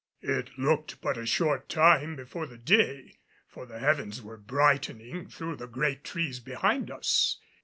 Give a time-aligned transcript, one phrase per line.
[0.23, 5.57] It looked but a short time before the day, for the heavens were brightening through
[5.57, 7.39] the great trees behind us.